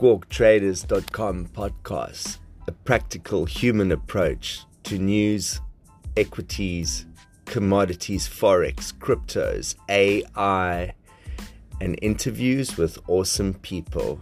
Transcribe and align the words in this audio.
squawktraders.com 0.00 1.46
podcast, 1.46 2.38
a 2.66 2.72
practical 2.72 3.44
human 3.44 3.92
approach 3.92 4.64
to 4.82 4.98
news, 4.98 5.60
equities, 6.16 7.06
commodities, 7.44 8.28
forex, 8.28 8.92
cryptos, 8.92 9.76
AI, 9.88 10.92
and 11.80 11.96
interviews 12.02 12.76
with 12.76 12.98
awesome 13.06 13.54
people. 13.54 14.18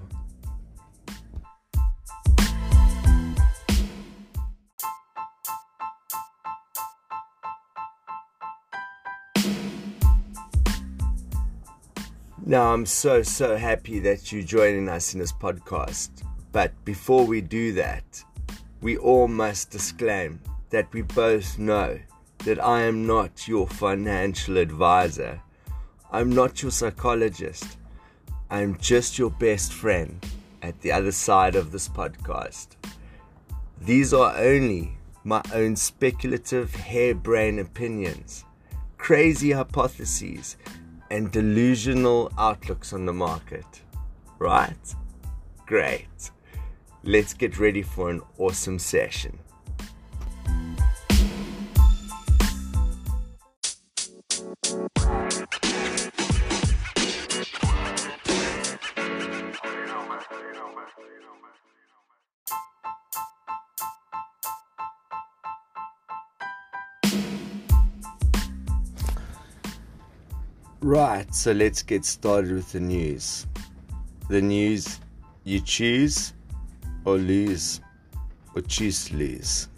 Now, 12.48 12.72
I'm 12.72 12.86
so, 12.86 13.22
so 13.22 13.58
happy 13.58 13.98
that 13.98 14.32
you're 14.32 14.42
joining 14.42 14.88
us 14.88 15.12
in 15.12 15.20
this 15.20 15.34
podcast. 15.34 16.08
But 16.50 16.72
before 16.86 17.26
we 17.26 17.42
do 17.42 17.74
that, 17.74 18.24
we 18.80 18.96
all 18.96 19.28
must 19.28 19.70
disclaim 19.70 20.40
that 20.70 20.90
we 20.94 21.02
both 21.02 21.58
know 21.58 22.00
that 22.46 22.58
I 22.58 22.84
am 22.84 23.06
not 23.06 23.46
your 23.46 23.66
financial 23.66 24.56
advisor. 24.56 25.42
I'm 26.10 26.30
not 26.30 26.62
your 26.62 26.70
psychologist. 26.70 27.76
I'm 28.48 28.78
just 28.78 29.18
your 29.18 29.30
best 29.32 29.74
friend 29.74 30.18
at 30.62 30.80
the 30.80 30.92
other 30.92 31.12
side 31.12 31.54
of 31.54 31.70
this 31.70 31.86
podcast. 31.86 32.68
These 33.82 34.14
are 34.14 34.34
only 34.38 34.96
my 35.22 35.42
own 35.52 35.76
speculative, 35.76 36.74
harebrained 36.74 37.60
opinions, 37.60 38.46
crazy 38.96 39.52
hypotheses, 39.52 40.56
and 41.10 41.30
delusional 41.32 42.32
outlooks 42.38 42.92
on 42.92 43.06
the 43.06 43.12
market. 43.12 43.66
Right? 44.38 44.94
Great. 45.66 46.30
Let's 47.02 47.34
get 47.34 47.58
ready 47.58 47.82
for 47.82 48.10
an 48.10 48.20
awesome 48.38 48.78
session. 48.78 49.38
Right, 70.88 71.34
so 71.34 71.52
let's 71.52 71.82
get 71.82 72.06
started 72.06 72.50
with 72.50 72.72
the 72.72 72.80
news. 72.80 73.46
The 74.30 74.40
news 74.40 75.00
you 75.44 75.60
choose 75.60 76.32
or 77.04 77.18
lose, 77.18 77.82
or 78.56 78.62
choose 78.62 79.12
lose. 79.12 79.68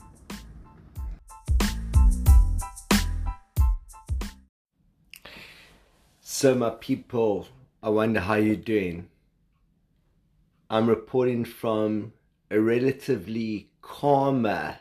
So, 6.21 6.55
my 6.55 6.71
people, 6.71 7.49
I 7.83 7.89
wonder 7.89 8.21
how 8.21 8.35
you're 8.37 8.55
doing. 8.55 9.09
I'm 10.71 10.89
reporting 10.89 11.45
from 11.45 12.13
a 12.53 12.61
relatively 12.61 13.69
calmer 13.83 14.79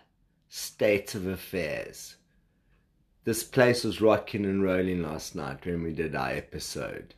state 0.48 1.16
of 1.16 1.26
affairs 1.26 2.18
this 3.24 3.44
place 3.44 3.84
was 3.84 4.02
rocking 4.02 4.46
and 4.46 4.64
rolling 4.64 5.04
last 5.04 5.36
night 5.36 5.66
when 5.66 5.84
we 5.84 5.94
did 5.94 6.16
our 6.16 6.32
episode. 6.32 7.14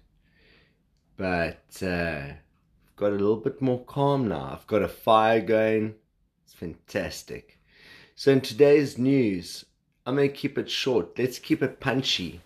But 1.17 1.79
uh, 1.81 2.33
I've 2.33 2.95
got 2.95 3.11
a 3.11 3.11
little 3.11 3.37
bit 3.37 3.61
more 3.61 3.83
calm 3.85 4.27
now. 4.27 4.49
I've 4.53 4.67
got 4.67 4.81
a 4.81 4.87
fire 4.87 5.41
going. 5.41 5.95
It's 6.43 6.53
fantastic. 6.53 7.59
So 8.15 8.31
in 8.31 8.41
today's 8.41 8.97
news, 8.97 9.65
I'm 10.05 10.15
going 10.15 10.29
to 10.29 10.35
keep 10.35 10.57
it 10.57 10.69
short. 10.69 11.17
Let's 11.17 11.39
keep 11.39 11.61
it 11.61 11.79
punchy. 11.79 12.41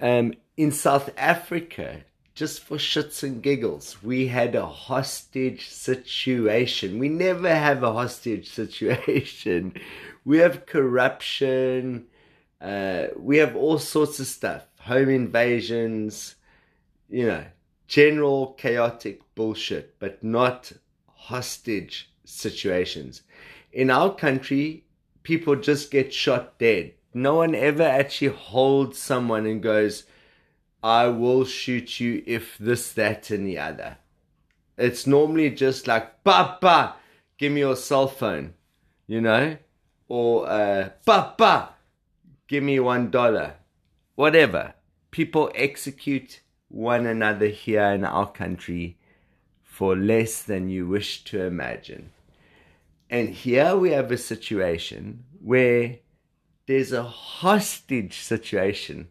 Um, 0.00 0.34
in 0.56 0.72
South 0.72 1.10
Africa, 1.16 2.00
just 2.34 2.60
for 2.60 2.76
shits 2.76 3.22
and 3.22 3.42
giggles, 3.42 4.02
we 4.02 4.26
had 4.26 4.54
a 4.54 4.66
hostage 4.66 5.68
situation. 5.68 6.98
We 6.98 7.08
never 7.08 7.54
have 7.54 7.82
a 7.82 7.92
hostage 7.92 8.50
situation. 8.52 9.74
We 10.24 10.38
have 10.38 10.66
corruption 10.66 12.06
uh, 12.62 13.08
we 13.16 13.38
have 13.38 13.56
all 13.56 13.78
sorts 13.78 14.20
of 14.20 14.26
stuff 14.26 14.66
home 14.78 15.08
invasions, 15.08 16.36
you 17.08 17.26
know, 17.26 17.44
general 17.86 18.52
chaotic 18.54 19.20
bullshit, 19.34 19.98
but 19.98 20.22
not 20.24 20.72
hostage 21.06 22.10
situations. 22.24 23.22
In 23.72 23.90
our 23.90 24.14
country, 24.14 24.84
people 25.22 25.56
just 25.56 25.90
get 25.90 26.12
shot 26.12 26.58
dead. 26.58 26.94
No 27.14 27.36
one 27.36 27.54
ever 27.54 27.82
actually 27.82 28.28
holds 28.28 28.98
someone 28.98 29.46
and 29.46 29.62
goes, 29.62 30.04
I 30.82 31.06
will 31.06 31.44
shoot 31.44 32.00
you 32.00 32.24
if 32.26 32.58
this, 32.58 32.92
that, 32.92 33.30
and 33.30 33.46
the 33.46 33.58
other. 33.58 33.98
It's 34.76 35.06
normally 35.06 35.50
just 35.50 35.86
like, 35.86 36.24
ba, 36.24 36.94
give 37.38 37.52
me 37.52 37.60
your 37.60 37.76
cell 37.76 38.08
phone, 38.08 38.54
you 39.06 39.20
know? 39.20 39.58
Or, 40.08 40.48
uh, 40.48 40.90
ba, 41.04 41.34
give 42.52 42.62
me 42.62 42.78
one 42.78 43.10
dollar, 43.10 43.54
whatever. 44.14 44.74
People 45.10 45.50
execute 45.54 46.42
one 46.68 47.06
another 47.06 47.46
here 47.46 47.84
in 47.84 48.04
our 48.04 48.30
country 48.30 48.98
for 49.64 49.96
less 49.96 50.42
than 50.42 50.68
you 50.68 50.86
wish 50.86 51.24
to 51.24 51.42
imagine. 51.42 52.10
And 53.08 53.30
here 53.30 53.74
we 53.74 53.92
have 53.92 54.12
a 54.12 54.18
situation 54.18 55.24
where 55.40 56.00
there's 56.66 56.92
a 56.92 57.04
hostage 57.04 58.18
situation. 58.18 59.08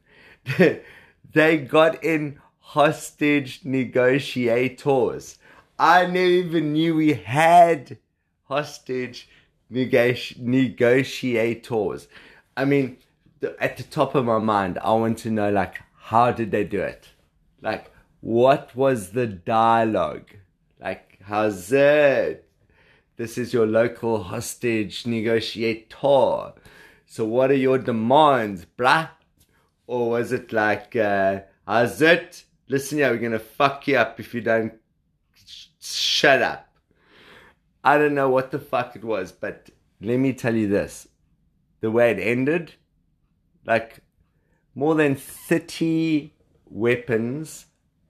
they 1.33 1.57
got 1.57 2.03
in 2.03 2.39
hostage 2.59 3.61
negotiators. 3.63 5.39
I 5.79 6.05
never 6.05 6.27
even 6.27 6.73
knew 6.73 6.93
we 6.93 7.13
had 7.13 7.97
hostage 8.43 9.27
negotiators. 9.67 12.07
I 12.55 12.65
mean, 12.65 12.97
at 13.59 13.77
the 13.77 13.83
top 13.83 14.15
of 14.15 14.25
my 14.25 14.39
mind, 14.39 14.77
I 14.79 14.93
want 14.93 15.17
to 15.19 15.31
know 15.31 15.49
like 15.51 15.79
how 15.95 16.31
did 16.31 16.51
they 16.51 16.63
do 16.63 16.81
it? 16.81 17.07
Like 17.61 17.91
what 18.21 18.75
was 18.75 19.11
the 19.11 19.27
dialogue? 19.27 20.29
Like 20.79 21.19
how's 21.23 21.71
it? 21.71 22.47
This 23.17 23.37
is 23.37 23.53
your 23.53 23.67
local 23.67 24.23
hostage 24.23 25.05
negotiator. 25.05 26.53
So 27.05 27.25
what 27.25 27.51
are 27.51 27.55
your 27.55 27.77
demands, 27.77 28.65
blah? 28.65 29.09
Or 29.87 30.11
was 30.11 30.31
it 30.31 30.53
like 30.53 30.95
uh, 30.95 31.41
how's 31.67 32.01
it? 32.01 32.45
Listen 32.67 32.99
here, 32.99 33.11
we're 33.11 33.17
gonna 33.17 33.39
fuck 33.39 33.87
you 33.87 33.97
up 33.97 34.19
if 34.19 34.33
you 34.33 34.41
don't 34.41 34.73
sh- 35.33 35.67
shut 35.81 36.41
up. 36.41 36.67
I 37.83 37.97
don't 37.97 38.13
know 38.13 38.29
what 38.29 38.51
the 38.51 38.59
fuck 38.59 38.95
it 38.95 39.03
was, 39.03 39.31
but 39.31 39.69
let 39.99 40.17
me 40.17 40.33
tell 40.33 40.55
you 40.55 40.67
this. 40.67 41.07
The 41.81 41.89
way 41.91 42.11
it 42.11 42.19
ended, 42.19 42.75
like 43.65 43.99
more 44.75 44.95
than 44.95 45.15
30 45.15 46.33
weapons, 46.69 47.65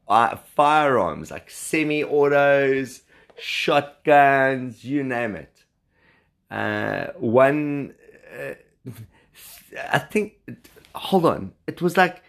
uh, 0.08 0.36
firearms, 0.36 1.32
like 1.32 1.50
semi 1.50 2.04
autos, 2.04 3.02
shotguns, 3.38 4.84
you 4.84 5.04
name 5.04 5.36
it. 5.36 5.64
Uh, 6.50 7.08
one, 7.18 7.94
uh, 8.38 8.54
I 9.92 10.00
think, 10.00 10.34
hold 10.94 11.26
on, 11.26 11.54
it 11.66 11.82
was 11.82 11.98
like 11.98 12.24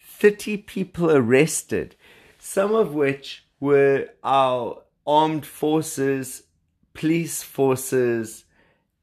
30 0.00 0.58
people 0.58 1.10
arrested, 1.10 1.96
some 2.38 2.74
of 2.74 2.94
which 2.94 3.44
were 3.60 4.08
our 4.22 4.82
armed 5.06 5.44
forces, 5.44 6.44
police 6.94 7.42
forces, 7.42 8.44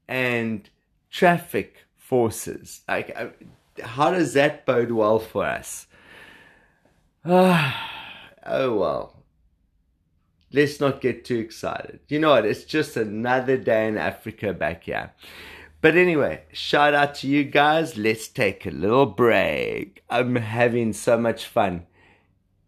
and 0.08 0.68
traffic 1.10 1.85
forces. 2.06 2.82
Like, 2.88 3.12
uh, 3.16 3.28
how 3.82 4.10
does 4.10 4.34
that 4.34 4.64
bode 4.64 4.92
well 4.92 5.18
for 5.18 5.44
us? 5.44 5.86
oh 7.24 7.72
well. 8.46 9.22
Let's 10.52 10.80
not 10.80 11.00
get 11.00 11.24
too 11.24 11.38
excited. 11.38 12.00
You 12.08 12.20
know 12.20 12.30
what? 12.30 12.46
It's 12.46 12.64
just 12.64 12.96
another 12.96 13.56
day 13.56 13.88
in 13.88 13.98
Africa 13.98 14.52
back 14.52 14.84
here. 14.84 15.10
But 15.80 15.96
anyway, 15.96 16.44
shout 16.52 16.94
out 16.94 17.16
to 17.16 17.26
you 17.26 17.44
guys. 17.44 17.98
Let's 17.98 18.28
take 18.28 18.64
a 18.64 18.70
little 18.70 19.06
break. 19.06 20.02
I'm 20.08 20.36
having 20.36 20.92
so 20.92 21.18
much 21.18 21.46
fun 21.46 21.86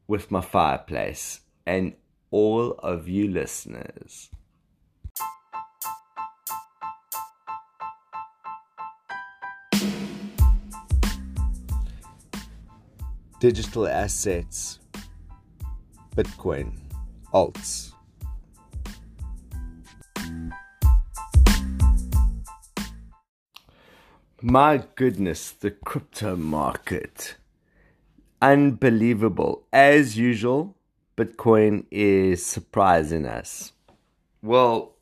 with 0.08 0.30
my 0.30 0.40
fireplace. 0.40 1.40
And 1.64 1.94
all 2.30 2.72
of 2.80 3.08
you 3.08 3.28
listeners. 3.28 4.30
Digital 13.40 13.86
assets, 13.86 14.80
Bitcoin, 16.16 16.72
alts. 17.32 17.92
My 24.42 24.82
goodness, 24.96 25.52
the 25.52 25.70
crypto 25.70 26.34
market. 26.34 27.36
Unbelievable. 28.42 29.68
As 29.72 30.18
usual, 30.18 30.76
Bitcoin 31.16 31.86
is 31.92 32.44
surprising 32.44 33.24
us. 33.24 33.72
Well, 34.42 34.96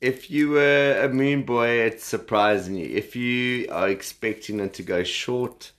if 0.00 0.30
you 0.30 0.50
were 0.50 1.00
a 1.02 1.08
moon 1.08 1.42
boy, 1.42 1.68
it's 1.68 2.04
surprising 2.04 2.76
you. 2.76 2.86
If 2.86 3.16
you 3.16 3.66
are 3.72 3.88
expecting 3.88 4.60
it 4.60 4.74
to 4.74 4.84
go 4.84 5.02
short, 5.02 5.72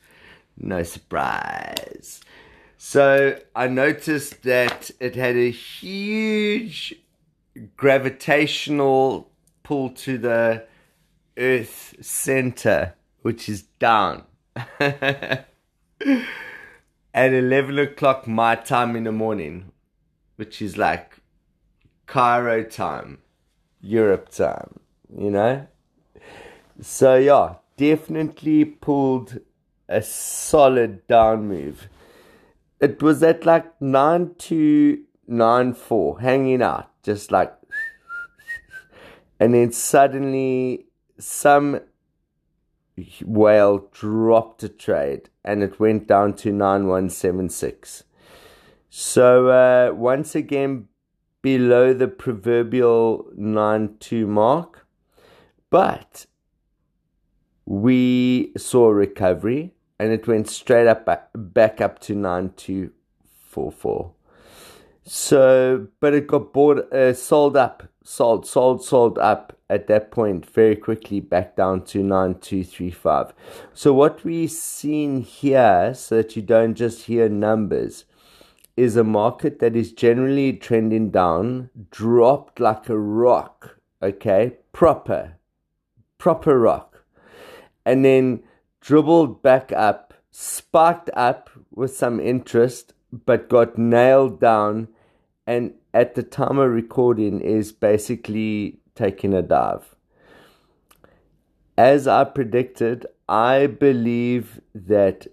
no 0.58 0.84
surprise. 0.84 2.22
So 2.78 3.40
I 3.56 3.68
noticed 3.68 4.44
that 4.44 4.92
it 5.00 5.16
had 5.16 5.36
a 5.36 5.52
huge 5.52 6.96
gravitational 7.78 9.32
pull 9.64 9.90
to 9.92 10.18
the 10.18 10.66
Earth 11.38 11.96
center 12.02 12.96
which 13.22 13.48
is 13.48 13.64
down. 13.80 14.24
At 14.84 15.46
11 17.34 17.78
o'clock 17.80 18.28
my 18.28 18.56
time 18.56 18.96
in 18.96 19.04
the 19.04 19.12
morning, 19.12 19.72
which 20.38 20.62
is 20.62 20.78
like 20.78 21.18
Cairo 22.08 22.64
time, 22.64 23.20
Europe 23.82 24.30
time, 24.30 24.80
you 25.16 25.30
know? 25.30 25.68
So, 26.82 27.16
yeah, 27.16 27.56
definitely 27.78 28.66
pulled 28.66 29.40
a 29.92 30.02
solid 30.02 31.06
down 31.08 31.48
move. 31.48 31.88
It 32.80 33.02
was 33.04 33.22
at 33.22 33.46
like 33.46 33.80
9 33.82 34.36
to 34.38 35.04
9 35.28 35.74
4, 35.74 36.20
hanging 36.20 36.62
out, 36.62 36.90
just 37.04 37.32
like. 37.32 37.54
And 39.40 39.54
then 39.54 39.72
suddenly, 39.72 40.86
some 41.18 41.82
whale 43.26 43.88
dropped 43.92 44.64
a 44.64 44.70
trade 44.70 45.30
and 45.44 45.64
it 45.64 45.80
went 45.80 46.08
down 46.08 46.36
to 46.36 46.52
9176. 46.52 48.04
So 48.90 49.48
uh, 49.48 49.94
once 49.94 50.36
again 50.36 50.88
below 51.42 51.94
the 51.94 52.08
proverbial 52.08 53.32
92 53.36 54.28
mark, 54.28 54.86
but 55.70 56.26
we 57.66 58.52
saw 58.58 58.90
recovery 58.90 59.74
and 60.02 60.12
it 60.12 60.28
went 60.28 60.50
straight 60.50 60.88
up 60.88 61.08
back 61.36 61.80
up 61.80 62.00
to 62.00 62.16
9244. 62.16 64.12
So, 65.04 65.88
but 66.00 66.16
it 66.16 66.26
got 66.26 66.52
bought, 66.52 66.92
uh, 66.92 67.14
sold 67.14 67.56
up, 67.56 67.84
sold, 68.04 68.48
sold, 68.48 68.84
sold 68.84 69.20
up 69.20 69.56
at 69.70 69.86
that 69.86 70.10
point 70.10 70.44
very 70.50 70.76
quickly 70.76 71.20
back 71.20 71.56
down 71.56 71.84
to 71.86 72.02
9235. 72.02 73.32
So, 73.76 73.94
what 73.94 74.24
we've 74.24 74.50
seen 74.50 75.22
here, 75.22 75.94
so 75.94 76.16
that 76.16 76.36
you 76.36 76.42
don't 76.42 76.74
just 76.74 77.06
hear 77.06 77.30
numbers, 77.30 78.06
is 78.76 78.98
a 78.98 79.04
market 79.04 79.60
that 79.60 79.76
is 79.76 79.92
generally 79.92 80.54
trending 80.54 81.12
down, 81.12 81.70
dropped 81.92 82.60
like 82.60 82.90
a 82.90 82.98
rock, 82.98 83.78
okay, 84.02 84.54
proper, 84.74 85.38
proper 86.18 86.60
rock, 86.60 87.04
and 87.86 88.04
then 88.04 88.42
dribbled 88.82 89.42
back 89.42 89.72
up, 89.72 90.14
sparked 90.32 91.10
up 91.14 91.50
with 91.74 91.96
some 91.96 92.20
interest 92.20 92.94
but 93.12 93.50
got 93.50 93.78
nailed 93.78 94.40
down 94.40 94.88
and 95.46 95.74
at 95.94 96.16
the 96.16 96.24
time 96.24 96.58
of 96.58 96.72
recording 96.72 97.42
is 97.42 97.72
basically 97.72 98.80
taking 98.96 99.34
a 99.34 99.42
dive. 99.42 99.96
As 101.78 102.08
I 102.08 102.24
predicted, 102.24 103.06
I 103.28 103.68
believe 103.68 104.62
that 104.74 105.28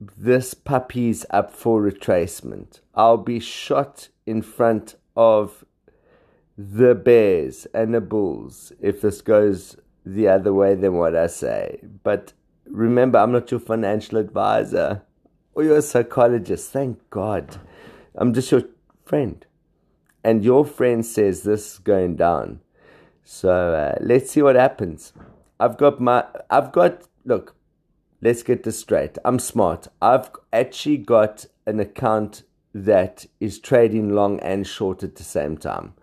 this 0.00 0.54
puppy's 0.54 1.24
up 1.30 1.52
for 1.52 1.80
retracement. 1.80 2.80
I'll 2.94 3.18
be 3.18 3.38
shot 3.38 4.08
in 4.26 4.42
front 4.42 4.96
of 5.16 5.64
the 6.56 6.94
Bears 6.94 7.66
and 7.72 7.94
the 7.94 8.00
Bulls 8.00 8.72
if 8.80 9.00
this 9.00 9.20
goes 9.20 9.76
the 10.04 10.28
other 10.28 10.52
way 10.52 10.74
than 10.74 10.94
what 10.94 11.14
I 11.14 11.28
say. 11.28 11.80
But 12.02 12.32
remember, 12.66 13.18
I'm 13.18 13.32
not 13.32 13.50
your 13.50 13.60
financial 13.60 14.18
advisor 14.18 15.02
or 15.54 15.64
you're 15.64 15.78
a 15.78 15.82
psychologist. 15.82 16.70
Thank 16.70 16.98
God. 17.10 17.60
I'm 18.14 18.32
just 18.32 18.50
your 18.50 18.64
friend. 19.04 19.44
And 20.24 20.44
your 20.44 20.64
friend 20.64 21.04
says 21.04 21.42
this 21.42 21.72
is 21.72 21.78
going 21.78 22.16
down. 22.16 22.60
So 23.24 23.74
uh, 23.74 23.98
let's 24.00 24.30
see 24.30 24.42
what 24.42 24.56
happens. 24.56 25.12
I've 25.58 25.76
got 25.76 26.00
my, 26.00 26.24
I've 26.50 26.72
got, 26.72 27.02
look, 27.24 27.54
let's 28.20 28.42
get 28.42 28.62
this 28.62 28.80
straight. 28.80 29.18
I'm 29.24 29.38
smart. 29.38 29.88
I've 30.00 30.30
actually 30.52 30.98
got 30.98 31.46
an 31.66 31.80
account 31.80 32.42
that 32.74 33.26
is 33.40 33.58
trading 33.58 34.14
long 34.14 34.40
and 34.40 34.66
short 34.66 35.02
at 35.02 35.16
the 35.16 35.24
same 35.24 35.56
time. 35.56 35.94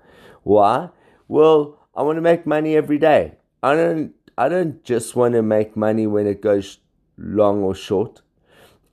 Why? 0.44 0.90
Well, 1.28 1.80
I 1.96 2.04
want 2.04 2.18
to 2.18 2.22
make 2.22 2.46
money 2.46 2.76
every 2.76 2.98
day. 2.98 3.36
I 3.62 3.76
don't 3.76 4.14
I 4.40 4.48
don't 4.48 4.82
just 4.86 5.18
want 5.18 5.34
to 5.34 5.42
make 5.42 5.76
money 5.76 6.08
when 6.08 6.26
it 6.26 6.42
goes 6.42 6.78
long 7.18 7.62
or 7.62 7.76
short. 7.76 8.22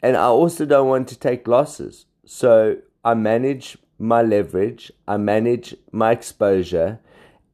And 0.03 0.17
I 0.17 0.25
also 0.25 0.67
don't 0.67 0.89
want 0.89 1.07
to 1.11 1.17
take 1.17 1.47
losses. 1.47 2.07
So 2.25 2.79
I 3.05 3.15
manage 3.15 3.79
my 3.97 4.23
leverage, 4.23 4.91
I 5.07 5.19
manage 5.19 5.77
my 5.93 6.11
exposure, 6.11 6.99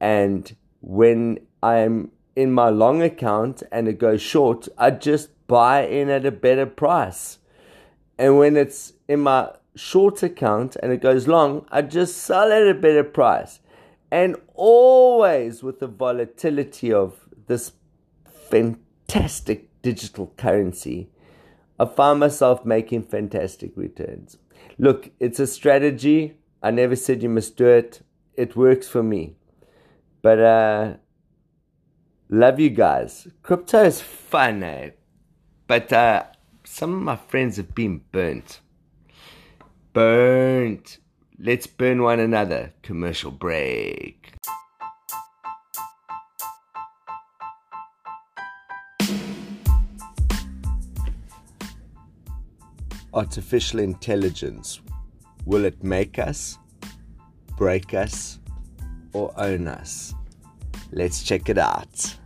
and 0.01 0.57
when 0.81 1.41
I'm 1.63 2.13
in 2.35 2.51
my 2.51 2.71
long 2.71 3.03
account 3.03 3.63
and 3.71 3.87
it 3.87 3.99
goes 3.99 4.23
short, 4.23 4.69
I 4.79 4.91
just 4.93 5.29
buy 5.47 5.87
in 5.87 6.09
at 6.09 6.25
a 6.25 6.33
better 6.33 6.65
price. 6.65 7.41
And 8.19 8.39
when 8.39 8.57
it's 8.57 8.95
in 9.07 9.21
my 9.21 9.51
short 9.77 10.23
account 10.23 10.77
and 10.83 10.93
it 10.93 11.03
goes 11.03 11.29
long, 11.29 11.67
I 11.71 11.83
just 11.83 12.17
sell 12.17 12.51
at 12.51 12.67
a 12.67 12.73
better 12.73 13.05
price. 13.05 13.61
And 14.11 14.37
always 14.55 15.63
with 15.63 15.79
the 15.79 15.89
volatility 15.89 16.91
of 16.91 17.29
this 17.47 17.73
fantastic 18.53 19.71
digital 19.81 20.35
currency, 20.37 21.09
I 21.81 21.87
find 21.87 22.21
myself 22.21 22.67
making 22.67 23.05
fantastic 23.05 23.73
returns. 23.77 24.37
Look, 24.79 25.11
it's 25.19 25.41
a 25.41 25.47
strategy. 25.47 26.37
I 26.63 26.71
never 26.71 26.95
said 26.95 27.23
you 27.23 27.31
must 27.31 27.57
do 27.57 27.67
it. 27.67 28.03
It 28.35 28.55
works 28.55 28.87
for 28.89 29.03
me. 29.03 29.37
But 30.21 30.39
uh 30.39 30.95
love 32.29 32.61
you 32.61 32.69
guys. 32.71 33.27
Crypto 33.43 33.85
is 33.85 34.03
fun, 34.03 34.63
eh? 34.63 34.91
But 35.67 35.91
uh 35.93 36.25
some 36.65 36.95
of 36.95 37.03
my 37.03 37.17
friends 37.17 37.57
have 37.57 37.75
been 37.75 38.03
burnt. 38.13 38.61
Burnt. 39.95 40.99
Let's 41.39 41.67
burn 41.67 42.03
one 42.03 42.21
another. 42.21 42.75
Commercial 42.83 43.31
break. 43.31 44.35
Artificial 53.15 53.81
intelligence, 53.81 54.81
will 55.45 55.65
it 55.65 55.83
make 55.83 56.19
us, 56.19 56.59
break 57.57 57.95
us, 57.95 58.39
or 59.13 59.33
own 59.37 59.69
us? 59.69 60.15
Let's 60.91 61.23
check 61.23 61.49
it 61.49 61.59
out. 61.59 62.17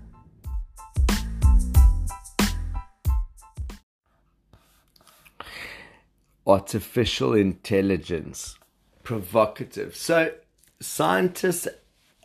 Artificial 6.47 7.35
intelligence, 7.35 8.57
provocative. 9.02 9.97
So, 9.97 10.33
scientists 10.78 11.66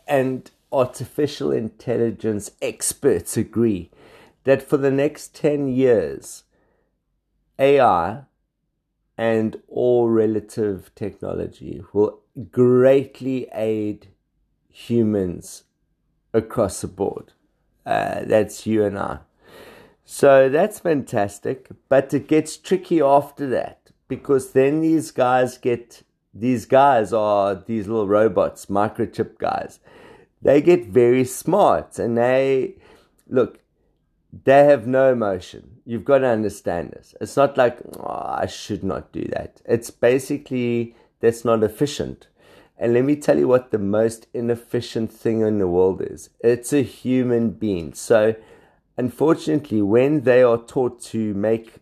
and 0.06 0.48
artificial 0.72 1.50
intelligence 1.50 2.52
experts 2.62 3.36
agree 3.36 3.90
that 4.44 4.62
for 4.62 4.76
the 4.76 4.90
next 4.90 5.34
10 5.34 5.68
years, 5.68 6.44
AI 7.58 8.22
and 9.16 9.60
all 9.68 10.08
relative 10.08 10.90
technology 10.94 11.82
will 11.92 12.20
greatly 12.50 13.48
aid 13.54 14.08
humans 14.68 15.64
across 16.32 16.80
the 16.80 16.88
board. 16.88 17.32
Uh, 17.84 18.24
that's 18.24 18.66
you 18.66 18.84
and 18.84 18.98
I. 18.98 19.18
So 20.04 20.48
that's 20.48 20.80
fantastic, 20.80 21.68
but 21.88 22.12
it 22.12 22.26
gets 22.26 22.56
tricky 22.56 23.00
after 23.00 23.46
that 23.48 23.90
because 24.08 24.52
then 24.52 24.80
these 24.80 25.10
guys 25.10 25.58
get 25.58 26.02
these 26.34 26.64
guys 26.64 27.12
are 27.12 27.54
these 27.54 27.86
little 27.88 28.08
robots, 28.08 28.66
microchip 28.66 29.38
guys. 29.38 29.80
They 30.40 30.60
get 30.60 30.86
very 30.86 31.24
smart 31.24 31.98
and 31.98 32.16
they 32.16 32.76
look, 33.28 33.58
they 34.32 34.64
have 34.64 34.86
no 34.86 35.12
emotion. 35.12 35.80
You've 35.84 36.04
got 36.04 36.18
to 36.18 36.28
understand 36.28 36.92
this. 36.92 37.14
It's 37.20 37.36
not 37.36 37.56
like, 37.56 37.78
oh, 37.98 38.36
I 38.38 38.46
should 38.46 38.82
not 38.82 39.12
do 39.12 39.24
that. 39.32 39.60
It's 39.64 39.90
basically 39.90 40.96
that's 41.20 41.44
not 41.44 41.62
efficient. 41.62 42.28
And 42.78 42.94
let 42.94 43.04
me 43.04 43.14
tell 43.14 43.38
you 43.38 43.46
what 43.46 43.70
the 43.70 43.78
most 43.78 44.26
inefficient 44.32 45.12
thing 45.12 45.40
in 45.40 45.58
the 45.58 45.68
world 45.68 46.02
is 46.02 46.30
it's 46.40 46.72
a 46.72 46.82
human 46.82 47.50
being. 47.50 47.94
So, 47.94 48.34
unfortunately, 48.96 49.82
when 49.82 50.22
they 50.22 50.42
are 50.42 50.58
taught 50.58 51.00
to 51.02 51.34
make 51.34 51.74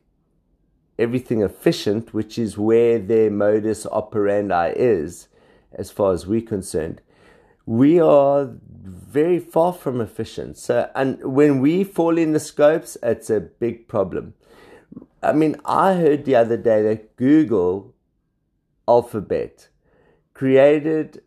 everything 0.99 1.41
efficient, 1.41 2.13
which 2.13 2.37
is 2.39 2.59
where 2.59 2.99
their 2.99 3.31
modus 3.31 3.87
operandi 3.87 4.75
is, 4.77 5.29
as 5.73 5.91
far 5.91 6.13
as 6.13 6.27
we're 6.27 6.43
concerned, 6.43 7.01
we 7.67 8.01
are 8.01 8.51
very 8.73 9.39
far 9.39 9.73
from 9.73 10.01
efficient. 10.01 10.57
So, 10.59 10.91
and 10.95 11.23
when 11.23 11.61
we 11.61 11.85
fall 11.85 12.19
in 12.19 12.33
the 12.33 12.41
scopes, 12.41 12.97
it's 13.03 13.31
a 13.31 13.41
big 13.41 13.89
problem. 13.89 14.35
I 15.23 15.33
mean, 15.33 15.57
I 15.65 15.95
heard 15.95 16.25
the 16.25 16.37
other 16.37 16.57
day 16.57 16.83
that 16.83 17.17
Google 17.17 17.95
Alphabet 18.89 19.69
created 20.35 21.23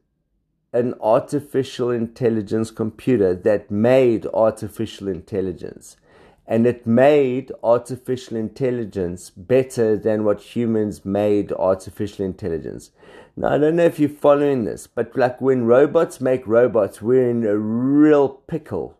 an 0.74 0.96
artificial 1.00 1.92
intelligence 1.92 2.72
computer 2.72 3.36
that 3.36 3.70
made 3.70 4.26
artificial 4.34 5.08
intelligence 5.08 5.98
and 6.46 6.68
it 6.68 6.86
made 6.86 7.52
artificial 7.64 8.38
intelligence 8.38 9.30
better 9.30 9.98
than 9.98 10.26
what 10.26 10.42
humans 10.42 11.06
made 11.06 11.52
artificial 11.54 12.26
intelligence. 12.26 12.92
Now, 13.36 13.54
I 13.54 13.58
don't 13.58 13.78
know 13.78 13.86
if 13.86 14.00
you're 14.00 14.10
following 14.10 14.66
this, 14.66 14.86
but 14.86 15.16
like 15.18 15.42
when 15.42 15.66
robots 15.66 16.22
make 16.22 16.46
robots, 16.46 17.02
we're 17.02 17.30
in 17.30 17.46
a 17.46 17.58
real 17.58 18.30
pickle. 18.30 19.00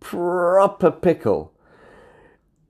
Proper 0.00 0.90
pickle. 0.90 1.52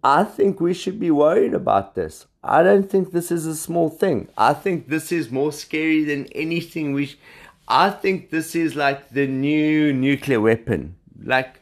I 0.02 0.24
think 0.24 0.60
we 0.60 0.74
should 0.74 1.00
be 1.00 1.10
worried 1.10 1.54
about 1.54 1.94
this. 1.94 2.26
I 2.42 2.62
don't 2.62 2.88
think 2.90 3.12
this 3.12 3.30
is 3.30 3.46
a 3.46 3.56
small 3.56 3.88
thing. 3.88 4.28
I 4.36 4.54
think 4.54 4.88
this 4.88 5.10
is 5.10 5.30
more 5.30 5.52
scary 5.52 6.04
than 6.04 6.26
anything 6.26 6.92
we. 6.92 7.06
Sh- 7.06 7.18
I 7.66 7.90
think 7.90 8.30
this 8.30 8.54
is 8.54 8.74
like 8.76 9.10
the 9.10 9.26
new 9.26 9.92
nuclear 9.92 10.40
weapon. 10.40 10.96
Like, 11.22 11.60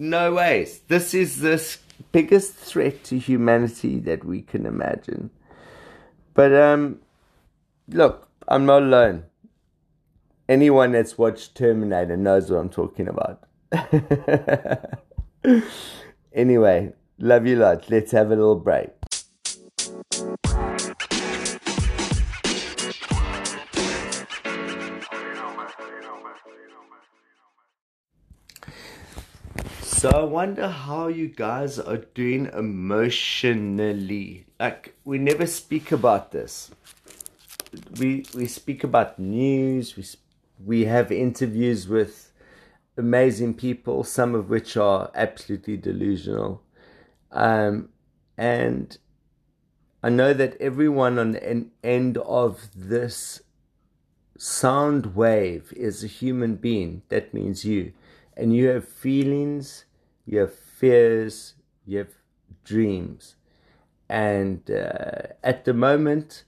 no 0.00 0.32
ways. 0.32 0.80
This 0.88 1.12
is 1.12 1.40
the 1.40 1.76
biggest 2.10 2.54
threat 2.54 3.04
to 3.04 3.18
humanity 3.18 4.00
that 4.00 4.24
we 4.24 4.40
can 4.40 4.64
imagine. 4.66 5.30
But 6.32 6.54
um, 6.54 7.00
look, 7.88 8.28
I'm 8.48 8.64
not 8.64 8.82
alone. 8.82 9.24
Anyone 10.48 10.92
that's 10.92 11.16
watched 11.16 11.54
Terminator 11.54 12.16
knows 12.16 12.50
what 12.50 12.58
I'm 12.58 12.70
talking 12.70 13.08
about. 13.08 13.44
anyway, 16.32 16.92
love 17.18 17.46
you 17.46 17.56
lot. 17.56 17.88
Let's 17.90 18.10
have 18.12 18.28
a 18.28 18.36
little 18.36 18.56
break. 18.56 18.88
So 30.00 30.08
I 30.08 30.24
wonder 30.24 30.66
how 30.66 31.08
you 31.08 31.28
guys 31.28 31.78
are 31.78 31.98
doing 31.98 32.46
emotionally. 32.56 34.46
Like 34.58 34.94
we 35.04 35.18
never 35.18 35.46
speak 35.46 35.92
about 35.92 36.32
this. 36.32 36.70
We 37.98 38.24
we 38.34 38.46
speak 38.46 38.82
about 38.82 39.18
news. 39.18 39.98
We 39.98 40.04
we 40.64 40.84
have 40.86 41.12
interviews 41.12 41.86
with 41.86 42.32
amazing 42.96 43.52
people, 43.52 44.02
some 44.02 44.34
of 44.34 44.48
which 44.48 44.74
are 44.78 45.10
absolutely 45.14 45.76
delusional. 45.76 46.62
Um, 47.30 47.90
and 48.38 48.96
I 50.02 50.08
know 50.08 50.32
that 50.32 50.56
everyone 50.62 51.18
on 51.18 51.32
the 51.32 51.66
end 51.84 52.16
of 52.16 52.70
this 52.74 53.42
sound 54.38 55.14
wave 55.14 55.74
is 55.76 56.02
a 56.02 56.06
human 56.06 56.56
being. 56.56 57.02
That 57.10 57.34
means 57.34 57.66
you. 57.66 57.92
And 58.34 58.56
you 58.56 58.68
have 58.68 58.88
feelings 58.88 59.84
you 60.26 60.40
have 60.40 60.54
fears, 60.54 61.54
you 61.86 61.98
have 61.98 62.14
dreams. 62.64 63.36
And 64.08 64.70
uh, 64.70 65.34
at 65.42 65.64
the 65.64 65.74
moment, 65.74 66.44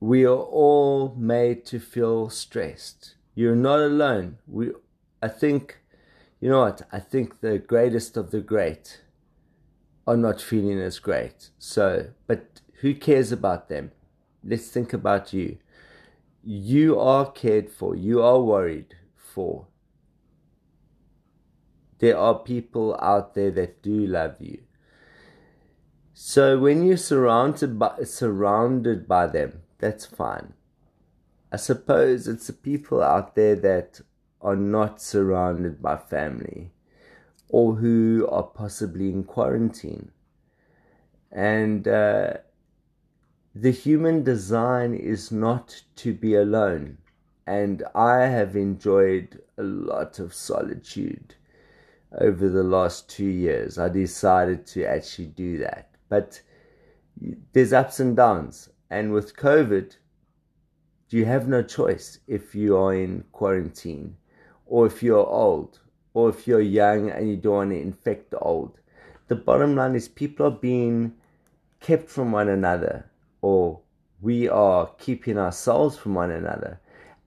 we 0.00 0.24
are 0.24 0.36
all 0.36 1.14
made 1.16 1.64
to 1.66 1.78
feel 1.78 2.30
stressed. 2.30 3.14
You're 3.34 3.56
not 3.56 3.80
alone. 3.80 4.38
We, 4.46 4.72
I 5.22 5.28
think, 5.28 5.80
you 6.40 6.48
know 6.48 6.60
what? 6.60 6.82
I 6.92 7.00
think 7.00 7.40
the 7.40 7.58
greatest 7.58 8.16
of 8.16 8.30
the 8.30 8.40
great 8.40 9.02
are 10.06 10.16
not 10.16 10.40
feeling 10.40 10.78
as 10.78 10.98
great. 10.98 11.50
So, 11.58 12.10
but 12.26 12.60
who 12.80 12.94
cares 12.94 13.32
about 13.32 13.68
them? 13.68 13.92
Let's 14.44 14.68
think 14.68 14.92
about 14.92 15.32
you. 15.32 15.58
You 16.42 16.98
are 17.00 17.30
cared 17.30 17.70
for. 17.70 17.96
You 17.96 18.22
are 18.22 18.40
worried 18.40 18.94
for 19.16 19.66
there 21.98 22.18
are 22.18 22.38
people 22.38 22.96
out 23.00 23.34
there 23.34 23.50
that 23.52 23.82
do 23.82 24.06
love 24.06 24.36
you. 24.40 24.62
So 26.12 26.58
when 26.58 26.84
you're 26.86 26.96
surrounded 26.96 27.78
by 27.78 28.04
surrounded 28.04 29.06
by 29.06 29.26
them, 29.26 29.62
that's 29.78 30.06
fine. 30.06 30.54
I 31.52 31.56
suppose 31.56 32.26
it's 32.26 32.48
the 32.48 32.52
people 32.52 33.02
out 33.02 33.34
there 33.34 33.54
that 33.56 34.00
are 34.40 34.56
not 34.56 35.00
surrounded 35.00 35.80
by 35.80 35.96
family 35.96 36.72
or 37.48 37.76
who 37.76 38.26
are 38.30 38.42
possibly 38.42 39.10
in 39.10 39.24
quarantine. 39.24 40.10
And 41.30 41.86
uh, 41.86 42.34
the 43.54 43.70
human 43.70 44.22
design 44.22 44.94
is 44.94 45.30
not 45.30 45.82
to 45.96 46.12
be 46.12 46.34
alone. 46.34 46.98
And 47.46 47.84
I 47.94 48.26
have 48.26 48.56
enjoyed 48.56 49.40
a 49.56 49.62
lot 49.62 50.18
of 50.18 50.34
solitude 50.34 51.36
over 52.12 52.48
the 52.48 52.62
last 52.62 53.08
two 53.08 53.26
years. 53.26 53.78
I 53.78 53.88
decided 53.88 54.66
to 54.68 54.84
actually 54.84 55.28
do 55.28 55.58
that. 55.58 55.90
But 56.08 56.40
there's 57.52 57.72
ups 57.72 58.00
and 58.00 58.16
downs. 58.16 58.68
And 58.90 59.12
with 59.12 59.36
COVID, 59.36 59.96
you 61.10 61.24
have 61.24 61.48
no 61.48 61.62
choice 61.62 62.18
if 62.26 62.54
you 62.54 62.76
are 62.76 62.94
in 62.94 63.24
quarantine 63.32 64.16
or 64.66 64.86
if 64.86 65.02
you're 65.02 65.26
old 65.26 65.80
or 66.14 66.28
if 66.28 66.46
you're 66.46 66.60
young 66.60 67.10
and 67.10 67.28
you 67.28 67.36
don't 67.36 67.54
want 67.54 67.70
to 67.70 67.80
infect 67.80 68.30
the 68.30 68.38
old. 68.38 68.78
The 69.28 69.36
bottom 69.36 69.76
line 69.76 69.94
is 69.94 70.08
people 70.08 70.46
are 70.46 70.50
being 70.50 71.14
kept 71.80 72.08
from 72.08 72.32
one 72.32 72.48
another 72.48 73.10
or 73.40 73.80
we 74.20 74.48
are 74.48 74.90
keeping 74.98 75.38
ourselves 75.38 75.96
from 75.96 76.14
one 76.14 76.30
another. 76.30 76.80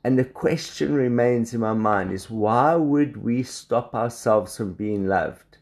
And 0.03 0.17
the 0.17 0.25
question 0.25 0.93
remains 0.93 1.53
in 1.53 1.59
my 1.59 1.73
mind 1.73 2.11
is 2.11 2.29
why 2.29 2.75
would 2.75 3.17
we 3.17 3.43
stop 3.43 3.93
ourselves 3.93 4.55
from 4.55 4.73
being 4.73 5.07
loved? 5.07 5.57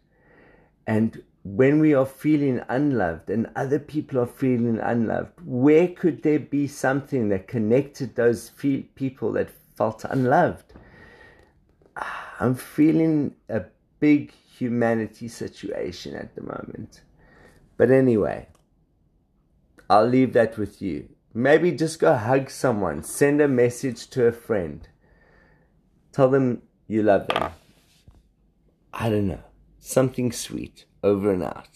And 0.85 1.23
when 1.43 1.79
we 1.79 1.93
are 1.93 2.05
feeling 2.05 2.61
unloved 2.69 3.29
and 3.29 3.49
other 3.55 3.79
people 3.79 4.19
are 4.19 4.27
feeling 4.27 4.79
unloved, 4.79 5.33
where 5.43 5.87
could 5.87 6.21
there 6.21 6.39
be 6.39 6.67
something 6.67 7.29
that 7.29 7.47
connected 7.47 8.15
those 8.15 8.51
people 8.95 9.31
that 9.33 9.49
felt 9.75 10.03
unloved? 10.05 10.73
Ah, 11.95 12.35
I'm 12.39 12.53
feeling 12.53 13.33
a 13.49 13.63
big 13.99 14.31
humanity 14.31 15.27
situation 15.27 16.15
at 16.15 16.35
the 16.35 16.41
moment. 16.41 17.01
But 17.77 17.91
anyway, 17.91 18.47
I'll 19.89 20.07
leave 20.07 20.33
that 20.33 20.57
with 20.57 20.81
you. 20.81 21.09
Maybe 21.37 21.71
just 21.71 21.99
go 21.99 22.15
hug 22.15 22.49
someone, 22.49 23.03
send 23.03 23.41
a 23.41 23.47
message 23.47 24.09
to 24.09 24.25
a 24.25 24.31
friend, 24.31 24.87
tell 26.11 26.29
them 26.29 26.63
you 26.87 27.03
love 27.03 27.27
them. 27.27 27.51
I 28.91 29.09
don't 29.09 29.27
know, 29.27 29.43
something 29.77 30.31
sweet, 30.31 30.85
over 31.03 31.31
and 31.31 31.43
out. 31.43 31.69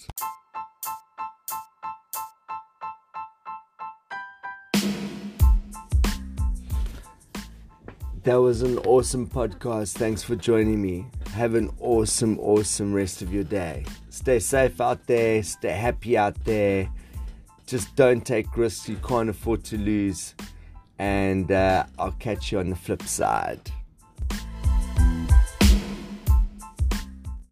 That 8.24 8.42
was 8.42 8.64
an 8.64 8.80
awesome 8.80 9.28
podcast. 9.28 9.94
Thanks 9.94 10.24
for 10.24 10.36
joining 10.36 10.82
me. 10.82 11.06
Have 11.34 11.54
an 11.54 11.70
awesome, 11.80 12.40
awesome 12.40 12.94
rest 12.94 13.22
of 13.22 13.32
your 13.32 13.44
day. 13.44 13.86
Stay 14.10 14.40
safe 14.40 14.82
out 14.82 15.06
there, 15.06 15.44
stay 15.44 15.74
happy 15.74 16.18
out 16.18 16.44
there 16.46 16.90
just 17.72 17.96
don't 17.96 18.26
take 18.26 18.58
risks 18.58 18.90
you 18.90 18.98
can't 18.98 19.30
afford 19.30 19.64
to 19.64 19.78
lose. 19.78 20.36
And 21.00 21.50
uh, 21.54 21.86
I'll 21.98 22.12
catch 22.20 22.52
you 22.52 22.60
on 22.60 22.70
the 22.70 22.76
flip 22.76 23.02
side. 23.04 23.72